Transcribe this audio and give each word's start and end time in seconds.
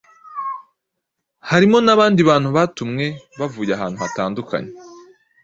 Harimo 1.49 1.77
n’abandi 1.85 2.19
bantu 2.29 2.49
batumwe 2.57 3.05
bavuye 3.39 3.71
ahantu 3.77 3.97
hatandukanye. 4.03 4.71